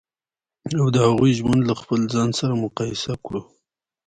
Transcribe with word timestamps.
او 0.79 0.85
د 0.95 0.97
هغوی 1.07 1.31
ژوند 1.39 1.61
له 1.69 1.73
خپل 1.81 1.99
ځان 2.13 2.29
سره 2.39 2.53
مقایسه 2.63 3.13
کړو. 3.25 3.41